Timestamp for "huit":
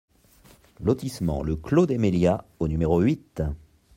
3.01-3.39